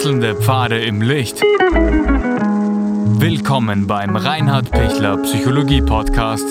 Wechselnde 0.00 0.34
Pfade 0.34 0.82
im 0.82 1.02
Licht. 1.02 1.42
Willkommen 3.20 3.86
beim 3.86 4.16
Reinhard 4.16 4.70
Pichler 4.70 5.18
Psychologie 5.18 5.82
Podcast. 5.82 6.46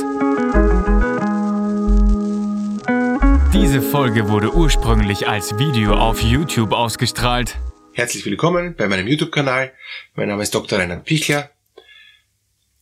Diese 3.52 3.82
Folge 3.82 4.30
wurde 4.30 4.54
ursprünglich 4.54 5.28
als 5.28 5.58
Video 5.58 5.96
auf 5.96 6.22
YouTube 6.22 6.74
ausgestrahlt. 6.74 7.58
Herzlich 7.94 8.24
willkommen 8.24 8.76
bei 8.76 8.88
meinem 8.88 9.08
YouTube-Kanal. 9.08 9.74
Mein 10.14 10.28
Name 10.28 10.44
ist 10.44 10.54
Dr. 10.54 10.78
Reinhard 10.78 11.06
Pichler. 11.06 11.50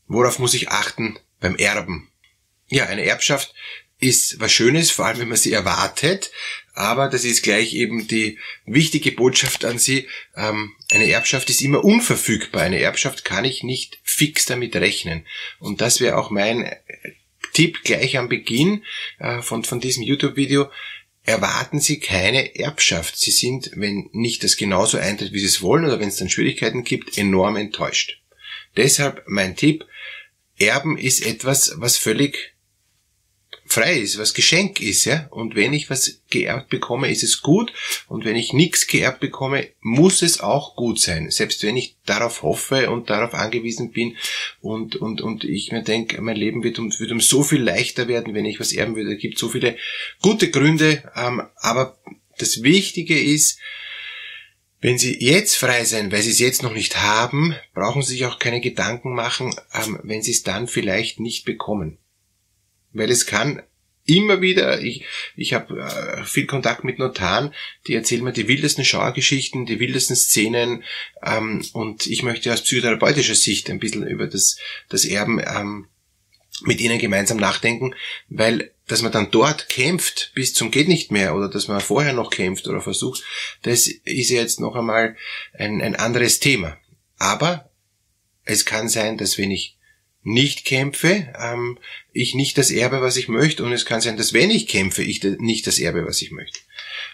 Worauf 0.08 0.38
muss 0.38 0.54
ich 0.54 0.68
achten 0.68 1.18
beim 1.40 1.56
Erben? 1.56 2.10
Ja, 2.68 2.88
eine 2.88 3.06
Erbschaft 3.06 3.54
ist 4.00 4.40
was 4.40 4.52
Schönes, 4.52 4.92
vor 4.92 5.06
allem 5.06 5.20
wenn 5.20 5.30
man 5.30 5.38
sie 5.38 5.54
erwartet. 5.54 6.32
Aber 6.74 7.10
das 7.10 7.26
ist 7.26 7.42
gleich 7.42 7.74
eben 7.74 8.08
die 8.08 8.38
wichtige 8.66 9.12
Botschaft 9.12 9.66
an 9.66 9.80
Sie. 9.80 10.08
Ähm, 10.36 10.74
eine 10.92 11.10
Erbschaft 11.10 11.50
ist 11.50 11.62
immer 11.62 11.84
unverfügbar. 11.84 12.62
Eine 12.62 12.80
Erbschaft 12.80 13.26
kann 13.26 13.46
ich 13.46 13.64
nicht 13.64 13.98
fix 14.04 14.46
damit 14.46 14.76
rechnen. 14.76 15.26
Und 15.60 15.82
das 15.82 16.00
wäre 16.00 16.18
auch 16.18 16.30
mein 16.30 16.66
äh, 16.66 16.78
Tipp 17.54 17.84
gleich 17.84 18.18
am 18.18 18.30
Beginn 18.30 18.84
äh, 19.18 19.42
von, 19.42 19.64
von 19.64 19.80
diesem 19.80 20.04
YouTube-Video. 20.04 20.70
Erwarten 21.24 21.80
Sie 21.80 22.00
keine 22.00 22.56
Erbschaft. 22.56 23.18
Sie 23.18 23.32
sind, 23.32 23.72
wenn 23.74 24.10
nicht 24.14 24.44
das 24.44 24.56
genauso 24.56 25.00
eintritt, 25.00 25.34
wie 25.34 25.40
Sie 25.40 25.48
es 25.48 25.64
wollen, 25.64 25.86
oder 25.86 26.00
wenn 26.00 26.10
es 26.10 26.18
dann 26.18 26.30
Schwierigkeiten 26.30 26.84
gibt, 26.84 27.18
enorm 27.18 27.56
enttäuscht. 27.56 28.22
Deshalb 28.76 29.24
mein 29.26 29.56
Tipp, 29.56 29.84
Erben 30.60 30.98
ist 30.98 31.26
etwas, 31.26 31.74
was 31.78 31.98
völlig 31.98 32.54
frei 33.68 33.96
ist, 33.96 34.18
was 34.18 34.34
Geschenk 34.34 34.82
ist, 34.82 35.06
ja. 35.06 35.28
Und 35.30 35.56
wenn 35.56 35.74
ich 35.74 35.90
was 35.90 36.22
geerbt 36.30 36.70
bekomme, 36.70 37.10
ist 37.12 37.24
es 37.24 37.42
gut. 37.42 37.74
Und 38.08 38.26
wenn 38.26 38.36
ich 38.36 38.54
nichts 38.54 38.88
geerbt 38.88 39.20
bekomme, 39.20 39.68
muss 39.82 40.22
es 40.22 40.40
auch 40.40 40.76
gut 40.76 41.00
sein. 41.00 41.30
Selbst 41.30 41.64
wenn 41.64 41.78
ich 41.78 41.96
darauf 42.06 42.42
hoffe 42.42 42.90
und 42.90 43.10
darauf 43.10 43.34
angewiesen 43.34 43.92
bin 43.92 44.18
und, 44.62 44.96
und, 44.96 45.22
und 45.22 45.44
ich 45.44 45.72
mir 45.72 45.84
denke, 45.84 46.22
mein 46.22 46.38
Leben 46.38 46.64
wird 46.64 46.80
um, 46.80 46.92
wird 47.00 47.12
um 47.12 47.22
so 47.22 47.44
viel 47.44 47.62
leichter 47.62 48.08
werden, 48.08 48.34
wenn 48.34 48.46
ich 48.46 48.60
was 48.60 48.74
erben 48.74 48.96
würde. 48.96 49.16
Es 49.16 49.22
gibt 49.22 49.38
so 49.38 49.50
viele 49.50 49.78
gute 50.22 50.50
Gründe. 50.50 51.04
Ähm, 51.16 51.44
aber 51.58 51.98
das 52.38 52.64
Wichtige 52.64 53.20
ist, 53.20 53.60
wenn 54.80 54.98
Sie 54.98 55.18
jetzt 55.20 55.56
frei 55.56 55.86
sein, 55.86 56.12
weil 56.12 56.22
Sie 56.22 56.30
es 56.30 56.40
jetzt 56.40 56.62
noch 56.62 56.74
nicht 56.74 56.98
haben, 56.98 57.56
brauchen 57.74 58.04
Sie 58.04 58.14
sich 58.14 58.26
auch 58.26 58.38
keine 58.38 58.62
Gedanken 58.62 59.14
machen, 59.14 59.56
ähm, 59.74 60.00
wenn 60.04 60.22
Sie 60.22 60.32
es 60.32 60.44
dann 60.44 60.68
vielleicht 60.68 61.20
nicht 61.20 61.46
bekommen. 61.46 61.98
Weil 62.98 63.12
es 63.12 63.26
kann 63.26 63.62
immer 64.08 64.42
wieder, 64.42 64.82
ich, 64.82 65.06
ich 65.36 65.54
habe 65.54 65.80
äh, 65.80 66.24
viel 66.24 66.46
Kontakt 66.46 66.84
mit 66.84 66.98
Notaren, 66.98 67.54
die 67.88 67.94
erzählen 67.94 68.24
mir 68.24 68.32
die 68.32 68.48
wildesten 68.48 68.86
Schauergeschichten, 68.86 69.66
die 69.66 69.80
wildesten 69.80 70.16
Szenen 70.16 70.84
ähm, 71.22 71.64
und 71.74 72.08
ich 72.08 72.24
möchte 72.24 72.52
aus 72.52 72.62
psychotherapeutischer 72.62 73.36
Sicht 73.36 73.70
ein 73.70 73.80
bisschen 73.80 74.08
über 74.08 74.28
das, 74.28 74.58
das 74.90 75.04
Erben 75.04 75.40
ähm, 75.40 75.88
mit 76.62 76.80
ihnen 76.80 77.00
gemeinsam 77.00 77.38
nachdenken, 77.38 77.94
weil 78.30 78.72
dass 78.88 79.02
man 79.02 79.12
dann 79.12 79.32
dort 79.32 79.68
kämpft 79.68 80.32
bis 80.34 80.54
zum 80.54 80.72
geht 80.72 80.88
nicht 80.88 81.12
mehr 81.12 81.36
oder 81.36 81.50
dass 81.50 81.68
man 81.68 81.82
vorher 81.82 82.14
noch 82.14 82.30
kämpft 82.30 82.68
oder 82.68 82.82
versucht, 82.82 83.24
das 83.64 83.88
ist 83.88 84.30
jetzt 84.30 84.62
noch 84.62 84.76
einmal 84.76 85.18
ein, 85.54 85.82
ein 85.82 85.96
anderes 85.96 86.40
Thema. 86.40 86.78
Aber 87.18 87.70
es 88.46 88.64
kann 88.64 88.88
sein, 88.88 89.18
dass 89.18 89.38
wenn 89.38 89.52
ich 89.52 89.77
nicht 90.28 90.66
kämpfe, 90.66 91.34
ähm, 91.40 91.80
ich 92.12 92.36
nicht 92.36 92.58
das 92.58 92.70
Erbe, 92.70 93.02
was 93.02 93.16
ich 93.16 93.30
möchte. 93.30 93.64
Und 93.64 93.72
es 93.72 93.86
kann 93.86 94.02
sein, 94.02 94.18
dass 94.18 94.34
wenn 94.34 94.52
ich 94.52 94.68
kämpfe, 94.68 95.02
ich 95.02 95.24
nicht 95.24 95.66
das 95.68 95.80
Erbe, 95.80 96.06
was 96.06 96.22
ich 96.22 96.32
möchte. 96.32 96.60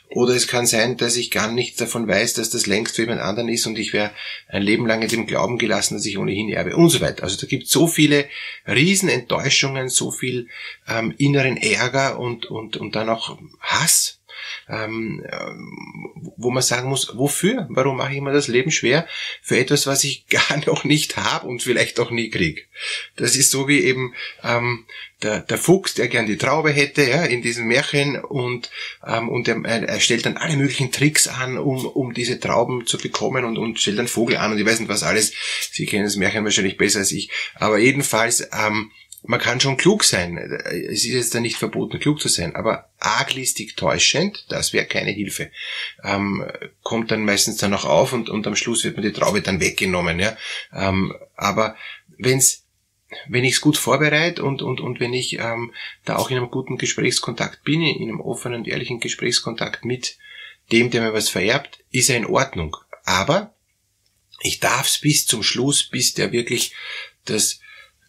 Oder 0.09 0.33
es 0.33 0.47
kann 0.47 0.65
sein, 0.65 0.97
dass 0.97 1.15
ich 1.15 1.29
gar 1.29 1.51
nichts 1.51 1.77
davon 1.77 2.07
weiß, 2.07 2.33
dass 2.33 2.49
das 2.49 2.65
längst 2.65 2.95
für 2.95 3.03
jemand 3.03 3.21
anderen 3.21 3.49
ist 3.49 3.67
und 3.67 3.77
ich 3.77 3.93
wäre 3.93 4.11
ein 4.47 4.63
Leben 4.63 4.87
lang 4.87 5.03
in 5.03 5.09
dem 5.09 5.27
Glauben 5.27 5.59
gelassen, 5.59 5.95
dass 5.95 6.05
ich 6.05 6.17
ohnehin 6.17 6.49
erbe 6.49 6.75
und 6.75 6.89
so 6.89 7.01
weiter. 7.01 7.23
Also 7.23 7.39
da 7.39 7.45
gibt 7.45 7.65
es 7.65 7.71
so 7.71 7.87
viele 7.87 8.27
Riesenenttäuschungen, 8.67 9.89
so 9.89 10.09
viel 10.09 10.49
ähm, 10.87 11.13
inneren 11.17 11.57
Ärger 11.57 12.19
und, 12.19 12.47
und, 12.47 12.77
und 12.77 12.95
dann 12.95 13.09
auch 13.09 13.37
Hass 13.59 14.22
ähm, 14.67 15.25
wo 16.37 16.51
man 16.51 16.63
sagen 16.63 16.89
muss, 16.89 17.17
wofür? 17.17 17.67
Warum 17.69 17.97
mache 17.97 18.13
ich 18.13 18.21
mir 18.21 18.33
das 18.33 18.47
Leben 18.47 18.71
schwer 18.71 19.07
für 19.41 19.57
etwas, 19.57 19.87
was 19.87 20.03
ich 20.03 20.27
gar 20.29 20.57
noch 20.65 20.83
nicht 20.83 21.17
habe 21.17 21.47
und 21.47 21.61
vielleicht 21.61 21.99
auch 21.99 22.11
nie 22.11 22.29
krieg? 22.29 22.67
Das 23.15 23.35
ist 23.35 23.51
so 23.51 23.67
wie 23.67 23.81
eben 23.81 24.13
ähm, 24.43 24.85
der, 25.23 25.39
der 25.39 25.57
Fuchs, 25.57 25.93
der 25.93 26.07
gern 26.07 26.25
die 26.25 26.37
Traube 26.37 26.71
hätte, 26.71 27.03
ja, 27.03 27.23
in 27.23 27.41
diesem 27.41 27.67
Märchen 27.67 28.19
und, 28.19 28.69
ähm, 29.05 29.29
und 29.29 29.47
er, 29.47 29.63
er 29.63 29.99
stellt 29.99 30.25
dann 30.25 30.37
alle 30.37 30.57
möglichen 30.57 30.91
Tricks 30.91 31.27
an, 31.27 31.57
um, 31.57 31.85
um 31.85 32.13
diese 32.13 32.39
Trauben 32.39 32.85
zu 32.85 32.97
bekommen 32.97 33.45
und, 33.45 33.57
und 33.57 33.79
stellt 33.79 33.99
dann 33.99 34.07
Vogel 34.07 34.37
an 34.37 34.51
und 34.51 34.59
ich 34.59 34.65
weiß 34.65 34.79
nicht 34.79 34.89
was 34.89 35.03
alles. 35.03 35.33
Sie 35.71 35.85
kennen 35.85 36.03
das 36.03 36.17
Märchen 36.17 36.43
wahrscheinlich 36.43 36.77
besser 36.77 36.99
als 36.99 37.11
ich. 37.11 37.29
Aber 37.55 37.77
jedenfalls, 37.77 38.47
ähm, 38.51 38.91
man 39.25 39.39
kann 39.39 39.59
schon 39.59 39.77
klug 39.77 40.03
sein. 40.03 40.37
Es 40.37 41.05
ist 41.05 41.13
jetzt 41.13 41.35
da 41.35 41.39
nicht 41.39 41.57
verboten, 41.57 41.99
klug 41.99 42.19
zu 42.19 42.27
sein, 42.27 42.55
aber 42.55 42.89
arglistig 42.99 43.75
täuschend, 43.75 44.45
das 44.49 44.73
wäre 44.73 44.85
keine 44.85 45.11
Hilfe. 45.11 45.49
Ähm, 46.03 46.45
kommt 46.81 47.11
dann 47.11 47.25
meistens 47.25 47.57
dann 47.57 47.71
noch 47.71 47.85
auf 47.85 48.13
und, 48.13 48.29
und 48.29 48.45
am 48.45 48.55
Schluss 48.55 48.83
wird 48.83 48.97
mir 48.97 49.03
die 49.03 49.13
Traube 49.13 49.41
dann 49.41 49.61
weggenommen. 49.61 50.19
Ja? 50.19 50.37
Ähm, 50.73 51.15
aber 51.35 51.75
wenn's, 52.17 52.65
wenn 53.27 53.45
ich 53.45 53.53
es 53.53 53.61
gut 53.61 53.77
vorbereite 53.77 54.43
und, 54.43 54.61
und, 54.61 54.81
und 54.81 54.99
wenn 54.99 55.13
ich 55.13 55.39
ähm, 55.39 55.73
da 56.03 56.17
auch 56.17 56.29
in 56.29 56.37
einem 56.37 56.51
guten 56.51 56.77
Gesprächskontakt 56.77 57.63
bin, 57.63 57.81
in 57.81 58.09
einem 58.09 58.21
offenen 58.21 58.59
und 58.59 58.67
ehrlichen 58.67 58.99
Gesprächskontakt 58.99 59.85
mit 59.85 60.17
dem, 60.71 60.89
der 60.89 61.01
mir 61.01 61.13
was 61.13 61.29
vererbt, 61.29 61.79
ist 61.91 62.09
er 62.09 62.17
in 62.17 62.25
Ordnung. 62.25 62.75
Aber 63.05 63.53
ich 64.41 64.59
darf 64.59 64.87
es 64.87 64.97
bis 64.97 65.25
zum 65.25 65.43
Schluss, 65.43 65.83
bis 65.83 66.13
der 66.13 66.31
wirklich 66.33 66.73
das 67.25 67.59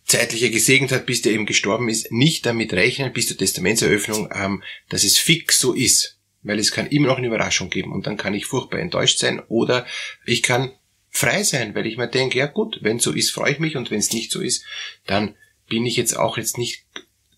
zeitlicher 0.04 0.50
gesegnet 0.50 0.92
hat, 0.92 1.06
bis 1.06 1.22
der 1.22 1.32
eben 1.32 1.47
gestorben 1.47 1.88
ist, 1.88 2.12
nicht 2.12 2.47
damit 2.47 2.72
rechnen, 2.72 3.12
bis 3.12 3.28
zur 3.28 3.38
Testamentseröffnung, 3.38 4.28
ähm, 4.34 4.62
dass 4.88 5.04
es 5.04 5.19
fix 5.19 5.59
so 5.59 5.72
ist. 5.72 6.19
Weil 6.42 6.59
es 6.59 6.72
kann 6.72 6.87
immer 6.88 7.09
noch 7.09 7.16
eine 7.16 7.28
Überraschung 7.28 7.70
geben 7.70 7.92
und 7.92 8.06
dann 8.06 8.19
kann 8.19 8.34
ich 8.34 8.44
furchtbar 8.44 8.78
enttäuscht 8.78 9.19
sein 9.19 9.41
oder 9.48 9.87
ich 10.26 10.43
kann 10.43 10.72
frei 11.09 11.43
sein, 11.43 11.75
weil 11.75 11.87
ich 11.87 11.97
mir 11.97 12.09
denke, 12.09 12.38
ja 12.38 12.47
gut, 12.47 12.78
wenn 12.82 12.98
so 12.98 13.12
ist, 13.12 13.31
freue 13.31 13.53
ich 13.53 13.59
mich 13.60 13.76
und 13.76 13.91
wenn 13.91 14.00
es 14.00 14.12
nicht 14.12 14.31
so 14.31 14.43
ist, 14.43 14.64
dann 15.06 15.37
bin 15.69 15.87
ich 15.87 15.97
jetzt 15.97 16.19
auch 16.19 16.37
jetzt 16.37 16.59
nicht 16.59 16.84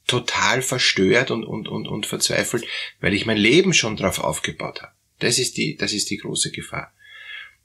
total 0.08 0.62
verstört 0.62 1.30
und, 1.30 1.44
und, 1.44 1.68
und, 1.68 1.86
und 1.86 2.06
verzweifelt, 2.06 2.64
weil 3.00 3.14
ich 3.14 3.26
mein 3.26 3.36
Leben 3.36 3.74
schon 3.74 3.96
drauf 3.96 4.18
aufgebaut 4.18 4.82
habe. 4.82 4.92
Das 5.18 5.38
ist 5.38 5.56
die, 5.56 5.76
das 5.76 5.92
ist 5.92 6.10
die 6.10 6.18
große 6.18 6.50
Gefahr. 6.50 6.92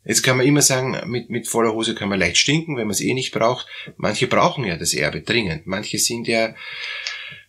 Jetzt 0.03 0.23
kann 0.23 0.37
man 0.37 0.47
immer 0.47 0.61
sagen, 0.61 0.99
mit, 1.05 1.29
mit 1.29 1.47
voller 1.47 1.73
Hose 1.73 1.93
kann 1.93 2.09
man 2.09 2.19
leicht 2.19 2.37
stinken, 2.37 2.75
wenn 2.75 2.87
man 2.87 2.93
es 2.93 3.01
eh 3.01 3.13
nicht 3.13 3.31
braucht. 3.31 3.67
Manche 3.97 4.27
brauchen 4.27 4.63
ja 4.63 4.75
das 4.77 4.93
Erbe 4.93 5.21
dringend. 5.21 5.67
Manche 5.67 5.99
sind 5.99 6.27
ja 6.27 6.55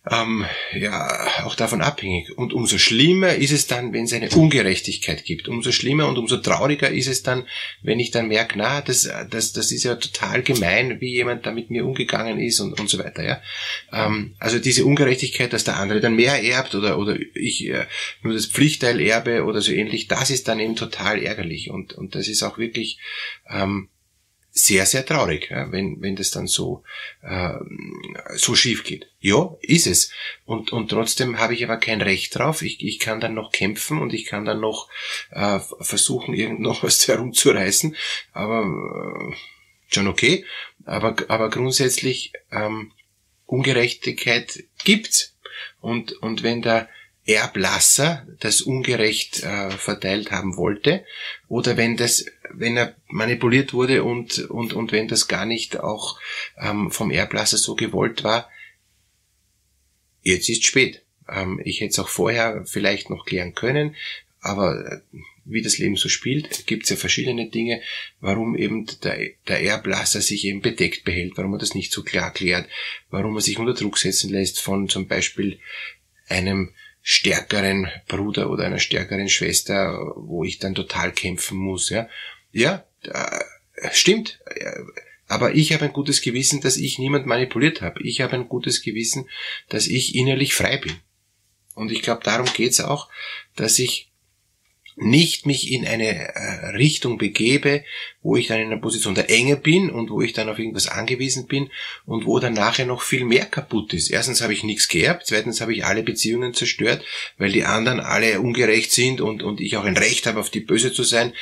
ähm, 0.09 0.45
ja 0.73 1.45
auch 1.45 1.55
davon 1.55 1.81
abhängig. 1.81 2.37
Und 2.37 2.53
umso 2.53 2.77
schlimmer 2.77 3.35
ist 3.35 3.51
es 3.51 3.67
dann, 3.67 3.93
wenn 3.93 4.03
es 4.03 4.13
eine 4.13 4.29
Ungerechtigkeit 4.29 5.23
gibt. 5.23 5.47
Umso 5.47 5.71
schlimmer 5.71 6.07
und 6.07 6.17
umso 6.17 6.37
trauriger 6.37 6.89
ist 6.89 7.07
es 7.07 7.23
dann, 7.23 7.47
wenn 7.81 7.99
ich 7.99 8.11
dann 8.11 8.27
merke, 8.27 8.57
na, 8.57 8.81
das, 8.81 9.09
das, 9.29 9.53
das 9.53 9.71
ist 9.71 9.83
ja 9.83 9.95
total 9.95 10.43
gemein, 10.43 10.99
wie 10.99 11.13
jemand 11.13 11.45
da 11.45 11.51
mit 11.51 11.69
mir 11.69 11.85
umgegangen 11.85 12.39
ist 12.39 12.59
und, 12.59 12.77
und 12.79 12.89
so 12.89 12.99
weiter. 12.99 13.23
Ja? 13.23 13.41
Ähm, 13.93 14.35
also 14.39 14.59
diese 14.59 14.83
Ungerechtigkeit, 14.83 15.53
dass 15.53 15.63
der 15.63 15.77
andere 15.77 16.01
dann 16.01 16.15
mehr 16.15 16.43
erbt 16.43 16.75
oder, 16.75 16.97
oder 16.97 17.17
ich 17.33 17.65
äh, 17.69 17.85
nur 18.23 18.33
das 18.33 18.47
Pflichtteil 18.47 18.99
erbe 18.99 19.45
oder 19.45 19.61
so 19.61 19.71
ähnlich, 19.71 20.09
das 20.09 20.31
ist 20.31 20.49
dann 20.49 20.59
eben 20.59 20.75
total 20.75 21.21
ärgerlich. 21.21 21.69
Und, 21.69 21.93
und 21.93 22.15
das 22.15 22.27
ist 22.27 22.43
auch 22.43 22.57
wirklich 22.57 22.99
ähm, 23.49 23.87
sehr, 24.55 24.85
sehr 24.85 25.03
traurig, 25.03 25.49
wenn, 25.49 25.99
wenn 26.01 26.15
das 26.15 26.29
dann 26.29 26.45
so, 26.45 26.83
äh, 27.23 27.55
so 28.35 28.53
schief 28.53 28.83
geht. 28.83 29.07
Ja, 29.19 29.55
ist 29.61 29.87
es. 29.87 30.11
Und, 30.45 30.71
und 30.71 30.89
trotzdem 30.89 31.39
habe 31.39 31.55
ich 31.55 31.63
aber 31.63 31.77
kein 31.77 32.01
Recht 32.01 32.37
drauf. 32.37 32.61
Ich, 32.61 32.83
ich 32.83 32.99
kann 32.99 33.19
dann 33.19 33.33
noch 33.33 33.51
kämpfen 33.51 33.99
und 33.99 34.13
ich 34.13 34.25
kann 34.25 34.45
dann 34.45 34.59
noch 34.59 34.89
äh, 35.31 35.59
versuchen, 35.79 36.35
irgend 36.35 36.59
noch 36.59 36.83
was 36.83 37.07
herumzureißen. 37.07 37.95
Aber 38.31 39.31
äh, 39.31 39.35
schon 39.87 40.07
okay. 40.07 40.45
Aber, 40.85 41.15
aber 41.29 41.49
grundsätzlich 41.49 42.31
ähm, 42.51 42.91
Ungerechtigkeit 43.47 44.65
gibt's. 44.83 45.35
Und, 45.81 46.11
und 46.21 46.43
wenn 46.43 46.61
da 46.61 46.87
Erblasser 47.25 48.27
das 48.39 48.61
ungerecht 48.61 49.43
äh, 49.43 49.71
verteilt 49.71 50.31
haben 50.31 50.57
wollte 50.57 51.05
oder 51.47 51.77
wenn 51.77 51.95
das, 51.95 52.25
wenn 52.55 52.77
er 52.77 52.95
manipuliert 53.07 53.73
wurde 53.73 54.03
und, 54.03 54.39
und, 54.49 54.73
und 54.73 54.91
wenn 54.91 55.07
das 55.07 55.27
gar 55.27 55.45
nicht 55.45 55.79
auch 55.79 56.19
ähm, 56.57 56.91
vom 56.91 57.11
Erblasser 57.11 57.57
so 57.57 57.75
gewollt 57.75 58.23
war, 58.23 58.49
jetzt 60.21 60.49
ist 60.49 60.65
spät. 60.65 61.03
Ähm, 61.29 61.61
ich 61.63 61.81
hätte 61.81 61.91
es 61.91 61.99
auch 61.99 62.09
vorher 62.09 62.65
vielleicht 62.65 63.09
noch 63.09 63.25
klären 63.25 63.53
können, 63.53 63.95
aber 64.41 64.85
äh, 64.85 65.17
wie 65.45 65.61
das 65.61 65.77
Leben 65.77 65.95
so 65.95 66.09
spielt, 66.09 66.67
gibt 66.67 66.83
es 66.83 66.89
ja 66.89 66.95
verschiedene 66.95 67.49
Dinge, 67.49 67.81
warum 68.21 68.55
eben 68.55 68.85
der, 69.03 69.31
der 69.47 69.61
Erblasser 69.61 70.21
sich 70.21 70.45
eben 70.45 70.61
bedeckt 70.61 71.03
behält, 71.03 71.33
warum 71.35 71.53
er 71.53 71.59
das 71.59 71.75
nicht 71.75 71.91
so 71.91 72.03
klar 72.03 72.31
klärt, 72.31 72.67
warum 73.09 73.35
er 73.35 73.41
sich 73.41 73.59
unter 73.59 73.73
Druck 73.73 73.97
setzen 73.97 74.29
lässt 74.29 74.61
von 74.61 74.87
zum 74.87 75.07
Beispiel 75.07 75.59
einem 76.29 76.71
stärkeren 77.01 77.89
Bruder 78.07 78.49
oder 78.49 78.65
einer 78.65 78.79
stärkeren 78.79 79.27
Schwester, 79.27 80.13
wo 80.15 80.45
ich 80.45 80.59
dann 80.59 80.73
total 80.73 81.11
kämpfen 81.11 81.57
muss, 81.57 81.89
ja. 81.89 82.07
Ja, 82.53 82.85
stimmt. 83.91 84.39
Aber 85.27 85.55
ich 85.55 85.73
habe 85.73 85.85
ein 85.85 85.93
gutes 85.93 86.21
Gewissen, 86.21 86.61
dass 86.61 86.77
ich 86.77 86.99
niemand 86.99 87.25
manipuliert 87.25 87.81
habe. 87.81 88.01
Ich 88.03 88.21
habe 88.21 88.33
ein 88.33 88.47
gutes 88.47 88.81
Gewissen, 88.81 89.27
dass 89.67 89.87
ich 89.87 90.15
innerlich 90.15 90.53
frei 90.53 90.77
bin. 90.77 90.95
Und 91.75 91.91
ich 91.91 92.03
glaube, 92.03 92.23
darum 92.23 92.45
geht's 92.53 92.79
auch, 92.79 93.09
dass 93.55 93.79
ich 93.79 94.11
nicht 94.95 95.47
mich 95.47 95.71
in 95.71 95.87
eine 95.87 96.35
äh, 96.35 96.67
Richtung 96.75 97.17
begebe, 97.17 97.83
wo 98.21 98.35
ich 98.35 98.47
dann 98.47 98.59
in 98.59 98.67
einer 98.67 98.81
Position 98.81 99.15
der 99.15 99.29
Enge 99.29 99.57
bin 99.57 99.89
und 99.89 100.11
wo 100.11 100.21
ich 100.21 100.33
dann 100.33 100.49
auf 100.49 100.59
irgendwas 100.59 100.87
angewiesen 100.87 101.47
bin 101.47 101.71
und 102.05 102.25
wo 102.25 102.39
dann 102.39 102.53
nachher 102.53 102.85
noch 102.85 103.01
viel 103.01 103.25
mehr 103.25 103.45
kaputt 103.45 103.93
ist. 103.93 104.11
Erstens 104.11 104.41
habe 104.41 104.53
ich 104.53 104.63
nichts 104.63 104.87
geerbt, 104.87 105.23
zweitens 105.25 105.61
habe 105.61 105.73
ich 105.73 105.83
alle 105.83 106.03
Beziehungen 106.03 106.53
zerstört, 106.53 107.03
weil 107.37 107.51
die 107.51 107.63
anderen 107.63 107.99
alle 107.99 108.39
ungerecht 108.39 108.91
sind 108.91 109.19
und, 109.19 109.41
und 109.41 109.61
ich 109.61 109.77
auch 109.77 109.85
ein 109.85 109.97
Recht 109.97 110.27
habe, 110.27 110.39
auf 110.39 110.51
die 110.51 110.59
böse 110.59 110.93
zu 110.93 111.03
sein. 111.03 111.33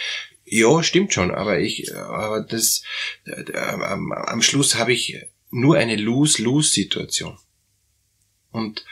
Ja, 0.54 0.84
stimmt 0.84 1.14
schon, 1.14 1.32
aber 1.32 1.60
ich, 1.60 1.96
aber 1.96 2.42
das, 2.42 2.84
äh, 3.24 3.54
am, 3.56 4.42
Schluss 4.42 4.76
habe 4.76 4.92
ich 4.92 5.18
nur 5.50 5.78
eine 5.78 5.96
Lose-Lose-Situation. 5.96 7.38
Und 8.52 8.86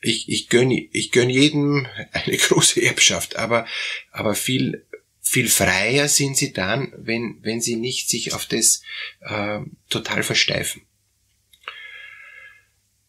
ich, 0.00 0.26
ich 0.30 0.48
gönne 0.48 0.88
ich 0.90 1.12
gönn 1.12 1.28
jedem 1.28 1.86
eine 2.12 2.38
große 2.38 2.80
Erbschaft, 2.80 3.36
aber, 3.36 3.66
aber 4.10 4.34
viel, 4.34 4.86
viel 5.20 5.50
freier 5.50 6.08
sind 6.08 6.38
sie 6.38 6.54
dann, 6.54 6.94
wenn, 6.96 7.40
wenn 7.42 7.60
sie 7.60 7.76
nicht 7.76 8.08
sich 8.08 8.32
auf 8.32 8.46
das 8.46 8.80
äh, 9.20 9.58
total 9.90 10.22
versteifen. 10.22 10.80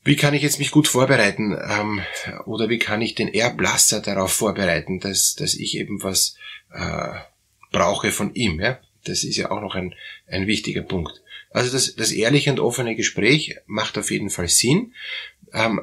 Wie 0.03 0.17
kann 0.17 0.33
ich 0.33 0.41
jetzt 0.41 0.59
mich 0.59 0.71
gut 0.71 0.89
vorbereiten 0.89 1.57
ähm, 1.57 2.01
oder 2.43 2.67
wie 2.67 2.79
kann 2.79 3.01
ich 3.01 3.15
den 3.15 3.33
Erblasser 3.33 4.01
darauf 4.01 4.33
vorbereiten, 4.33 4.99
dass, 4.99 5.35
dass 5.35 5.53
ich 5.53 5.77
eben 5.77 6.03
was 6.03 6.35
äh, 6.73 7.19
brauche 7.71 8.11
von 8.11 8.33
ihm? 8.33 8.59
Ja? 8.59 8.79
Das 9.03 9.23
ist 9.23 9.37
ja 9.37 9.51
auch 9.51 9.61
noch 9.61 9.75
ein, 9.75 9.93
ein 10.27 10.47
wichtiger 10.47 10.81
Punkt. 10.81 11.21
Also 11.49 11.71
das, 11.71 11.95
das 11.95 12.11
ehrliche 12.11 12.51
und 12.51 12.59
offene 12.59 12.95
Gespräch 12.95 13.55
macht 13.65 13.97
auf 13.97 14.11
jeden 14.11 14.29
Fall 14.29 14.47
Sinn. 14.47 14.93
Ähm, 15.53 15.81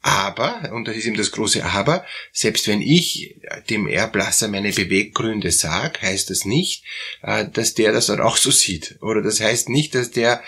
aber, 0.00 0.70
und 0.72 0.86
das 0.86 0.96
ist 0.96 1.06
eben 1.06 1.16
das 1.16 1.32
große 1.32 1.64
Aber, 1.64 2.04
selbst 2.32 2.68
wenn 2.68 2.80
ich 2.80 3.36
dem 3.68 3.88
Erblasser 3.88 4.46
meine 4.48 4.72
Beweggründe 4.72 5.50
sage, 5.50 6.00
heißt 6.02 6.30
das 6.30 6.44
nicht, 6.44 6.84
äh, 7.22 7.48
dass 7.48 7.74
der 7.74 7.92
das 7.92 8.06
dann 8.06 8.20
auch 8.20 8.36
so 8.36 8.50
sieht. 8.50 8.96
Oder 9.00 9.22
das 9.22 9.40
heißt 9.40 9.68
nicht, 9.68 9.94
dass 9.94 10.10
der 10.10 10.42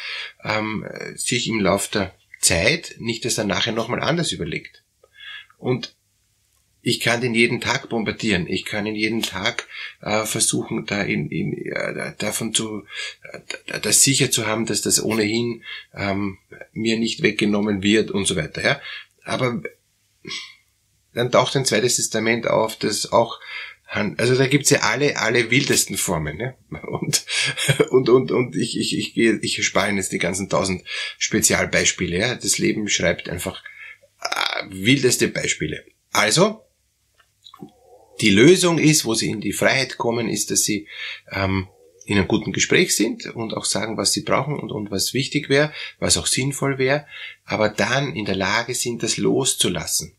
ähm, 0.44 0.87
sich 1.17 1.49
im 1.49 1.61
Laufe 1.61 1.91
der 1.93 2.15
Zeit 2.41 2.94
nicht 2.99 3.25
das 3.25 3.35
dann 3.35 3.49
nachher 3.49 3.73
nochmal 3.73 4.00
anders 4.00 4.33
überlegt. 4.33 4.83
Und 5.59 5.94
ich 6.82 7.00
kann 7.00 7.21
den 7.21 7.35
jeden 7.35 7.61
Tag 7.61 7.88
bombardieren. 7.88 8.47
Ich 8.47 8.65
kann 8.65 8.87
ihn 8.87 8.94
jeden 8.94 9.23
Tag 9.23 9.67
äh, 10.00 10.25
versuchen, 10.25 10.87
da 10.87 11.03
in, 11.03 11.29
in, 11.29 11.53
äh, 11.67 12.15
davon 12.19 12.55
zu, 12.55 12.85
äh, 13.32 13.81
das 13.81 14.03
sicher 14.03 14.31
zu 14.31 14.47
haben, 14.47 14.67
dass 14.67 14.82
das 14.82 15.03
ohnehin 15.03 15.62
ähm, 15.94 16.38
mir 16.73 16.99
nicht 16.99 17.23
weggenommen 17.23 17.82
wird 17.82 18.11
und 18.11 18.27
so 18.27 18.37
weiter. 18.37 18.62
Ja? 18.62 18.81
Aber 19.25 19.62
dann 21.12 21.31
taucht 21.31 21.56
ein 21.56 21.65
zweites 21.65 21.97
Testament 21.97 22.47
auf, 22.47 22.77
das 22.77 23.12
auch 23.12 23.41
also 23.93 24.37
da 24.37 24.47
gibt's 24.47 24.71
ja 24.71 24.83
alle, 24.83 25.19
alle 25.19 25.50
wildesten 25.50 25.97
Formen, 25.97 26.37
ne? 26.37 26.55
Und, 26.87 27.25
und, 27.91 28.09
und, 28.09 28.31
und 28.31 28.55
ich, 28.55 28.79
ich, 28.79 28.97
ich 28.97 29.15
gehe, 29.15 29.41
ich 29.43 29.65
spare 29.67 29.91
jetzt 29.91 30.12
die 30.12 30.19
ganzen 30.19 30.49
tausend 30.49 30.85
Spezialbeispiele, 31.19 32.17
ja? 32.17 32.35
Das 32.37 32.59
Leben 32.59 32.88
schreibt 32.88 33.29
einfach 33.29 33.65
äh, 34.23 34.65
wildeste 34.69 35.26
Beispiele. 35.26 35.85
Also, 36.12 36.62
die 38.20 38.31
Lösung 38.31 38.78
ist, 38.78 39.05
wo 39.05 39.14
sie 39.14 39.31
in 39.31 39.40
die 39.40 39.52
Freiheit 39.52 39.96
kommen, 39.96 40.28
ist, 40.28 40.50
dass 40.50 40.64
sie 40.64 40.87
ähm, 41.31 41.69
in 42.05 42.19
einem 42.19 42.28
guten 42.28 42.52
Gespräch 42.52 42.94
sind 42.94 43.26
und 43.26 43.55
auch 43.55 43.64
sagen, 43.64 43.96
was 43.96 44.12
sie 44.12 44.22
brauchen 44.22 44.58
und, 44.58 44.72
und 44.72 44.90
was 44.90 45.14
wichtig 45.14 45.49
wäre, 45.49 45.72
was 45.99 46.17
auch 46.17 46.26
sinnvoll 46.26 46.78
wäre, 46.78 47.06
aber 47.44 47.69
dann 47.69 48.14
in 48.14 48.25
der 48.25 48.37
Lage 48.37 48.75
sind, 48.75 49.02
das 49.02 49.17
loszulassen. 49.17 50.17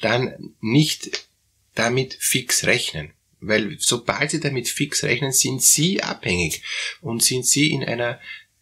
Dann 0.00 0.54
nicht 0.60 1.28
damit 1.74 2.16
fix 2.18 2.64
rechnen. 2.64 3.12
Weil 3.40 3.76
sobald 3.78 4.30
sie 4.32 4.40
damit 4.40 4.68
fix 4.68 5.04
rechnen, 5.04 5.32
sind 5.32 5.62
sie 5.62 6.02
abhängig 6.02 6.62
und 7.00 7.22
sind 7.22 7.46
sie 7.46 7.70
in 7.70 7.84
einer, 7.84 8.20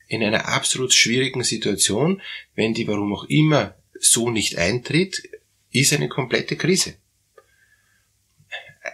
in 0.09 0.23
einer 0.23 0.49
absolut 0.49 0.93
schwierigen 0.93 1.45
Situation, 1.45 2.21
wenn 2.55 2.75
die 2.75 2.87
warum 2.87 3.15
auch 3.15 3.25
immer 3.25 3.77
so 3.99 4.31
nicht 4.31 4.57
eintritt, 4.59 5.23
ist 5.71 5.95
eine 5.95 6.09
komplette 6.09 6.57
Krise 6.57 6.97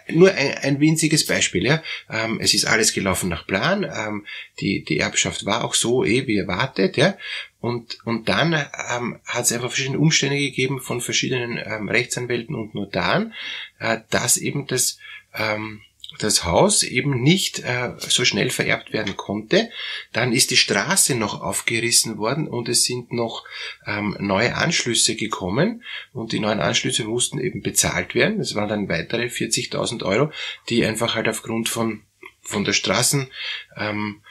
nur 0.09 0.31
ein, 0.33 0.57
ein 0.59 0.79
winziges 0.79 1.25
Beispiel. 1.25 1.65
Ja. 1.65 1.83
Ähm, 2.09 2.39
es 2.41 2.53
ist 2.53 2.65
alles 2.65 2.93
gelaufen 2.93 3.29
nach 3.29 3.47
Plan. 3.47 3.83
Ähm, 3.83 4.25
die, 4.59 4.83
die 4.83 4.99
Erbschaft 4.99 5.45
war 5.45 5.63
auch 5.63 5.73
so 5.73 6.03
eh 6.03 6.27
wie 6.27 6.37
erwartet. 6.37 6.97
Ja. 6.97 7.17
Und, 7.59 7.97
und 8.05 8.27
dann 8.27 8.53
ähm, 8.53 9.19
hat 9.25 9.45
es 9.45 9.51
einfach 9.51 9.69
verschiedene 9.69 9.99
Umstände 9.99 10.37
gegeben 10.37 10.81
von 10.81 10.99
verschiedenen 10.99 11.57
ähm, 11.57 11.87
Rechtsanwälten 11.87 12.55
und 12.55 12.75
Notaren, 12.75 13.33
äh, 13.79 13.99
dass 14.09 14.37
eben 14.37 14.67
das 14.67 14.97
ähm, 15.33 15.81
das 16.19 16.45
Haus 16.45 16.83
eben 16.83 17.21
nicht 17.21 17.59
äh, 17.59 17.93
so 17.97 18.23
schnell 18.23 18.49
vererbt 18.49 18.93
werden 18.93 19.17
konnte. 19.17 19.69
Dann 20.11 20.31
ist 20.31 20.51
die 20.51 20.57
Straße 20.57 21.15
noch 21.15 21.41
aufgerissen 21.41 22.17
worden 22.17 22.47
und 22.47 22.69
es 22.69 22.83
sind 22.83 23.11
noch 23.11 23.43
ähm, 23.85 24.15
neue 24.19 24.55
Anschlüsse 24.55 25.15
gekommen 25.15 25.83
und 26.13 26.31
die 26.31 26.39
neuen 26.39 26.59
Anschlüsse 26.59 27.05
mussten 27.05 27.39
eben 27.39 27.61
bezahlt 27.61 28.15
werden. 28.15 28.37
Das 28.37 28.55
waren 28.55 28.69
dann 28.69 28.89
weitere 28.89 29.25
40.000 29.25 30.03
Euro, 30.03 30.31
die 30.69 30.85
einfach 30.85 31.15
halt 31.15 31.27
aufgrund 31.27 31.69
von 31.69 32.03
von 32.45 32.65
der 32.65 32.73
Straßen 32.73 33.27
ähm, 33.77 34.21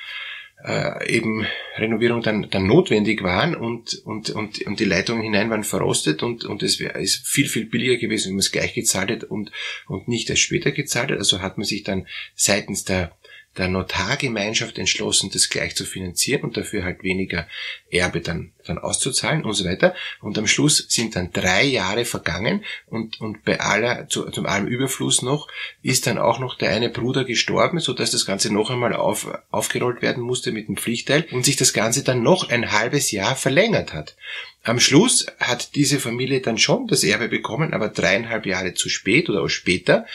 äh, 0.64 1.11
eben 1.11 1.47
Renovierung 1.76 2.23
dann, 2.23 2.49
dann 2.50 2.67
notwendig 2.67 3.23
waren 3.23 3.55
und, 3.55 3.94
und, 4.05 4.31
und, 4.31 4.62
und 4.62 4.81
die 4.81 4.85
Leitungen 4.85 5.23
hinein 5.23 5.50
waren 5.50 5.64
verrostet 5.64 6.23
und, 6.23 6.44
und 6.44 6.62
es 6.62 6.79
wäre 6.79 7.00
ist 7.00 7.26
viel, 7.26 7.49
viel 7.49 7.67
billiger 7.67 7.97
gewesen, 7.97 8.29
wenn 8.29 8.35
man 8.35 8.41
es 8.41 8.53
gleich 8.53 8.75
gezahlt 8.75 9.11
hat 9.11 9.25
und, 9.25 9.50
und 9.87 10.09
nicht 10.09 10.31
erst 10.31 10.43
später 10.43 10.70
gezahlt 10.70 11.11
hat. 11.11 11.19
Also 11.19 11.41
hat 11.41 11.59
man 11.59 11.64
sich 11.64 11.82
dann 11.82 12.06
seitens 12.35 12.85
der 12.85 13.17
der 13.58 13.69
Notargemeinschaft 13.69 14.78
entschlossen, 14.78 15.31
das 15.31 15.50
gleich 15.50 15.76
zu 15.76 15.84
finanzieren 15.84 16.43
und 16.43 16.56
dafür 16.56 16.84
halt 16.84 17.02
weniger 17.02 17.46
Erbe 17.90 18.20
dann, 18.20 18.52
dann 18.66 18.78
auszuzahlen 18.78 19.44
und 19.44 19.52
so 19.52 19.64
weiter. 19.66 19.94
Und 20.20 20.38
am 20.38 20.46
Schluss 20.46 20.87
sind 20.88 21.16
dann 21.16 21.32
drei 21.32 21.64
Jahre 21.64 22.04
vergangen 22.04 22.64
und, 22.87 23.20
und 23.20 23.44
bei 23.44 23.60
aller, 23.60 24.08
zu, 24.08 24.31
zum 24.31 24.46
allem 24.46 24.66
Überfluss 24.66 25.20
noch, 25.20 25.48
ist 25.82 26.06
dann 26.06 26.19
auch 26.19 26.38
noch 26.38 26.56
der 26.56 26.70
eine 26.70 26.88
Bruder 26.88 27.24
gestorben, 27.24 27.79
so 27.79 27.93
dass 27.93 28.10
das 28.10 28.24
Ganze 28.24 28.53
noch 28.53 28.70
einmal 28.70 28.94
auf, 28.94 29.29
aufgerollt 29.50 30.00
werden 30.00 30.22
musste 30.22 30.53
mit 30.53 30.69
dem 30.69 30.77
Pflichtteil 30.77 31.27
und 31.31 31.44
sich 31.44 31.56
das 31.56 31.74
Ganze 31.74 32.03
dann 32.03 32.22
noch 32.22 32.48
ein 32.48 32.72
halbes 32.72 33.10
Jahr 33.10 33.36
verlängert 33.36 33.93
hat. 33.93 34.17
Am 34.64 34.78
Schluss 34.78 35.26
hat 35.40 35.74
diese 35.74 35.98
Familie 35.98 36.40
dann 36.40 36.56
schon 36.56 36.86
das 36.86 37.02
Erbe 37.02 37.28
bekommen, 37.28 37.74
aber 37.74 37.88
dreieinhalb 37.88 38.46
Jahre 38.46 38.74
zu 38.74 38.88
spät 38.88 39.28
oder 39.28 39.42
auch 39.42 39.48
später, 39.48 40.06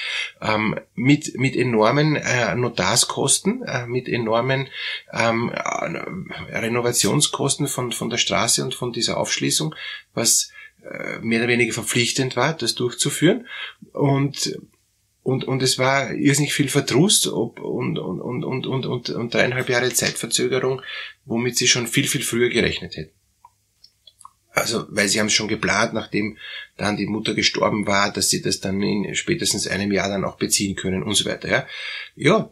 ähm, 0.42 0.80
mit, 0.96 1.38
mit 1.38 1.56
enormen 1.58 2.16
äh, 2.16 2.56
Notarskosten, 2.56 3.64
äh, 3.64 3.86
mit 3.88 4.08
enormen 4.08 4.70
ähm, 5.12 5.52
äh, 5.52 6.58
Renovationskosten 6.58 7.68
von, 7.68 7.92
von 7.92 8.10
der 8.10 8.18
Straße 8.18 8.64
und 8.64 8.74
von 8.74 8.94
dieser 8.94 9.18
Aufschließung, 9.18 9.76
was 10.14 10.52
äh, 10.82 11.20
mehr 11.20 11.40
oder 11.40 11.50
weniger 11.50 11.74
verpflichtend 11.74 12.38
war, 12.38 12.54
das 12.54 12.76
durchzuführen. 12.76 13.48
Und 13.92 14.58
und, 15.24 15.44
und 15.44 15.62
es 15.62 15.78
war 15.78 16.14
irrsinnig 16.14 16.54
viel 16.54 16.70
Verdruss 16.70 17.28
ob, 17.28 17.60
und, 17.60 18.00
und, 18.00 18.22
und, 18.22 18.46
und, 18.46 18.66
und, 18.66 18.86
und, 18.86 19.10
und 19.10 19.34
dreieinhalb 19.34 19.68
Jahre 19.68 19.92
Zeitverzögerung, 19.92 20.82
womit 21.26 21.58
sie 21.58 21.68
schon 21.68 21.86
viel, 21.86 22.08
viel 22.08 22.22
früher 22.22 22.48
gerechnet 22.48 22.96
hätten. 22.96 23.17
Also, 24.58 24.86
weil 24.90 25.08
sie 25.08 25.20
haben 25.20 25.28
es 25.28 25.34
schon 25.34 25.48
geplant, 25.48 25.94
nachdem 25.94 26.38
dann 26.78 26.98
die 26.98 27.06
Mutter 27.06 27.34
gestorben 27.34 27.86
war, 27.86 28.12
dass 28.12 28.30
sie 28.30 28.42
das 28.42 28.60
dann 28.60 28.82
in 28.82 29.16
spätestens 29.16 29.68
einem 29.68 29.92
Jahr 29.92 30.10
dann 30.10 30.26
auch 30.26 30.38
beziehen 30.38 30.76
können 30.76 31.04
und 31.04 31.16
so 31.16 31.26
weiter. 31.26 31.48
Ja, 31.48 31.68
ja 32.16 32.50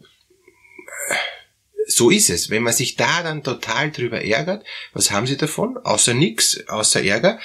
so 1.87 2.09
ist 2.09 2.29
es. 2.29 2.49
Wenn 2.49 2.63
man 2.63 2.73
sich 2.73 2.95
da 2.95 3.23
dann 3.23 3.43
total 3.43 3.91
drüber 3.91 4.23
ärgert, 4.23 4.65
was 4.93 5.11
haben 5.11 5.27
sie 5.27 5.37
davon? 5.37 5.77
Außer 5.77 6.13
nix, 6.13 6.67
außer 6.67 7.03
Ärger. 7.03 7.39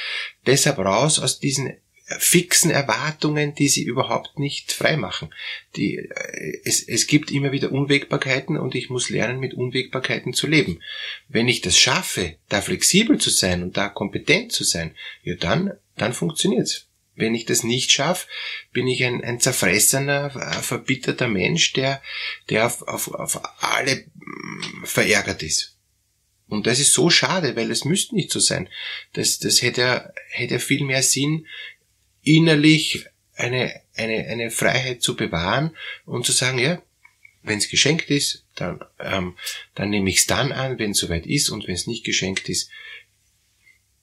Deshalb 0.47 0.79
raus 0.79 1.19
aus 1.19 1.39
diesen 1.39 1.77
fixen 2.19 2.71
Erwartungen, 2.71 3.55
die 3.55 3.69
sie 3.69 3.85
überhaupt 3.85 4.39
nicht 4.39 4.73
freimachen. 4.73 5.33
Die, 5.77 5.97
äh, 5.97 6.61
es, 6.65 6.83
es 6.83 7.07
gibt 7.07 7.31
immer 7.31 7.53
wieder 7.53 7.73
Unwägbarkeiten 7.73 8.57
und 8.59 8.75
ich 8.75 8.91
muss 8.91 9.11
lernen, 9.11 9.39
mit 9.39 9.55
Unwägbarkeiten 9.55 10.33
zu 10.33 10.47
leben. 10.47 10.83
Wenn 11.29 11.49
ich 11.49 11.61
das 11.61 11.79
schaffe, 11.79 12.37
da 12.49 12.61
flexibel 12.61 13.19
zu 13.19 13.31
sein 13.31 13.63
und 13.63 13.77
da 13.77 13.89
kompetent 13.89 14.53
zu 14.53 14.65
sein, 14.65 14.97
ja 15.23 15.35
dann, 15.37 15.73
dann 15.97 16.13
funktioniert's. 16.13 16.87
Wenn 17.15 17.35
ich 17.35 17.45
das 17.45 17.65
nicht 17.65 17.93
schaffe, 17.93 18.27
bin 18.73 18.89
ich 18.89 19.05
ein, 19.05 19.23
ein 19.23 19.41
zerfressener, 19.41 20.35
äh, 20.35 20.63
verbitterter 20.63 21.29
Mensch, 21.29 21.73
der, 21.75 22.03
der 22.49 22.67
auf, 22.67 22.83
auf, 22.83 23.13
auf 23.15 23.41
alle 23.63 23.97
mm, 23.97 24.85
verärgert 24.85 25.43
ist. 25.43 25.77
Und 26.49 26.67
das 26.67 26.81
ist 26.81 26.93
so 26.93 27.11
schade, 27.11 27.55
weil 27.55 27.71
es 27.71 27.85
müsste 27.85 28.17
nicht 28.17 28.33
so 28.33 28.41
sein. 28.41 28.69
Das, 29.13 29.39
das 29.39 29.63
hätte, 29.63 30.13
hätte 30.31 30.59
viel 30.59 30.85
mehr 30.85 31.03
Sinn, 31.03 31.47
innerlich 32.23 33.07
eine, 33.35 33.81
eine, 33.95 34.27
eine 34.27 34.51
Freiheit 34.51 35.03
zu 35.03 35.17
bewahren 35.17 35.77
und 36.05 36.27
zu 36.27 36.33
sagen, 36.33 36.59
ja, 36.59 36.83
wenn 37.43 37.59
es 37.59 37.69
geschenkt 37.69 38.11
ist, 38.11 38.45
dann, 38.55 38.81
ähm, 38.99 39.37
dann 39.75 39.91
nehme 39.91 40.11
ich 40.11 40.19
es 40.19 40.27
dann 40.27 40.53
an, 40.53 40.79
wenn 40.79 40.91
es 40.91 40.99
soweit 40.99 41.27
ist 41.27 41.49
und 41.49 41.67
wenn 41.67 41.75
es 41.75 41.87
nicht 41.87 42.05
geschenkt 42.05 42.49
ist, 42.49 42.71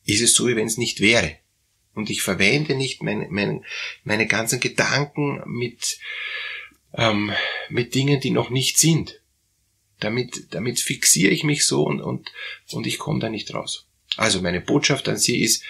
ist 0.06 0.22
es 0.22 0.34
so, 0.34 0.48
wie 0.48 0.56
wenn 0.56 0.68
es 0.68 0.78
nicht 0.78 1.02
wäre. 1.02 1.38
Und 1.94 2.10
ich 2.10 2.22
verwende 2.22 2.76
nicht 2.76 3.04
meine, 3.04 3.28
meine, 3.30 3.62
meine 4.04 4.28
ganzen 4.28 4.60
Gedanken 4.60 5.42
mit, 5.46 6.00
ähm, 6.94 7.32
mit 7.70 7.96
Dingen, 7.96 8.20
die 8.20 8.32
noch 8.32 8.50
nicht 8.50 8.78
sind. 8.78 9.22
Damit, 10.00 10.54
damit 10.54 10.80
fixiere 10.80 11.32
ich 11.32 11.44
mich 11.44 11.66
so 11.66 11.84
und, 11.84 12.02
und, 12.02 12.32
und 12.72 12.86
ich 12.86 13.00
komme 13.00 13.20
da 13.20 13.30
nicht 13.30 13.54
raus. 13.54 13.88
Also 14.16 14.42
meine 14.42 14.62
Botschaft 14.62 15.10
an 15.10 15.18
Sie 15.18 15.42
ist, 15.42 15.64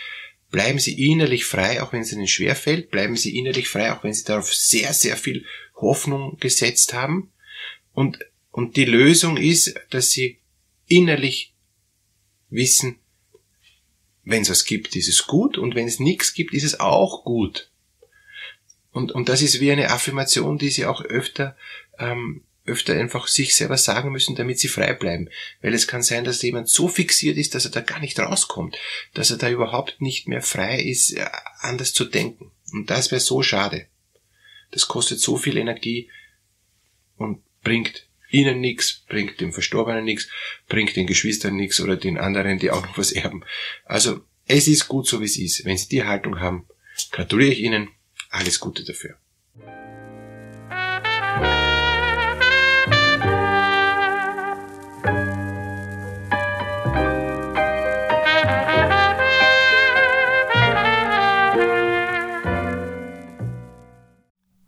bleiben 0.51 0.80
Sie 0.80 1.12
innerlich 1.12 1.46
frei, 1.46 1.82
auch 1.82 1.94
wenn 1.94 2.01
es 2.01 2.12
Ihnen 2.12 2.27
schwer 2.27 2.56
fällt, 2.56 2.89
bleiben 2.92 3.16
Sie 3.16 3.38
innerlich 3.38 3.68
frei, 3.68 3.94
auch 3.94 4.04
wenn 4.04 4.13
Sie 4.13 4.24
darauf 4.24 4.54
sehr, 4.54 4.94
sehr 4.94 5.18
viel 5.18 5.46
Hoffnung 5.75 6.38
gesetzt 6.39 6.94
haben. 6.94 7.32
Und, 7.94 8.20
und 8.51 8.77
die 8.77 8.86
Lösung 8.86 9.38
ist, 9.38 9.75
dass 9.89 10.12
Sie 10.12 10.39
innerlich 10.88 11.54
wissen, 12.50 13.00
wenn 14.24 14.42
es 14.42 14.50
was 14.50 14.66
gibt, 14.66 14.96
ist 14.96 15.08
es 15.08 15.25
gut 15.25 15.58
und 15.58 15.75
wenn 15.75 15.88
es 15.88 16.00
nichts 16.00 16.34
gibt, 16.34 16.54
ist 16.54 16.63
es 16.63 16.80
auch 16.80 17.24
gut. 17.24 17.72
Und, 18.92 19.12
und 19.12 19.30
das 19.30 19.42
ist 19.42 19.60
wie 19.60 19.72
eine 19.72 19.89
Affirmation, 19.92 20.58
die 20.58 20.70
sie 20.70 20.86
auch 20.86 21.01
öfter, 21.01 21.56
ähm, 22.00 22.44
öfter 22.68 22.94
einfach 22.94 23.28
sich 23.28 23.56
selber 23.56 23.78
sagen 23.78 24.12
müssen, 24.12 24.36
damit 24.36 24.60
sie 24.60 24.68
frei 24.68 24.94
bleiben. 24.94 25.30
Weil 25.62 25.74
es 25.74 25.88
kann 25.88 26.04
sein, 26.04 26.24
dass 26.24 26.42
jemand 26.42 26.70
so 26.70 26.88
fixiert 26.88 27.38
ist, 27.38 27.56
dass 27.56 27.66
er 27.66 27.72
da 27.72 27.82
gar 27.82 28.00
nicht 28.00 28.20
rauskommt, 28.20 28.78
dass 29.14 29.32
er 29.32 29.38
da 29.38 29.50
überhaupt 29.50 30.02
nicht 30.02 30.28
mehr 30.28 30.42
frei 30.42 30.80
ist, 30.80 31.14
äh, 31.14 31.26
anders 31.60 31.94
zu 31.94 32.06
denken. 32.06 32.52
Und 32.74 32.90
das 32.90 33.12
wäre 33.12 33.22
so 33.22 33.42
schade. 33.42 33.88
Das 34.72 34.88
kostet 34.88 35.20
so 35.20 35.38
viel 35.38 35.58
Energie 35.58 36.10
und 37.16 37.42
bringt 37.64 38.08
ihnen 38.30 38.60
nichts, 38.60 39.04
bringt 39.08 39.40
dem 39.40 39.54
Verstorbenen 39.54 40.04
nichts, 40.04 40.28
bringt 40.68 40.96
den 40.96 41.08
Geschwistern 41.08 41.56
nichts 41.56 41.80
oder 41.80 41.96
den 41.96 42.18
anderen, 42.18 42.60
die 42.60 42.72
auch 42.72 42.86
noch 42.86 42.98
was 42.98 43.14
erben. 43.14 43.44
Also 43.86 44.22
es 44.46 44.68
ist 44.68 44.88
gut 44.88 45.08
so, 45.08 45.22
wie 45.22 45.26
es 45.26 45.38
ist. 45.38 45.66
Wenn 45.66 45.78
Sie 45.78 45.90
die 45.90 46.04
Haltung 46.04 46.40
haben, 46.40 46.68
gratuliere 47.12 47.52
ich 47.52 47.60
Ihnen. 47.60 47.90
Alles 48.30 48.60
Gute 48.60 48.84
dafür. 48.84 49.18